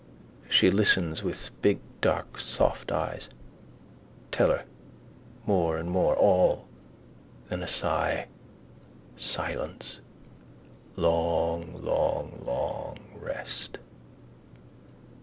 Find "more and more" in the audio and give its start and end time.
5.45-6.15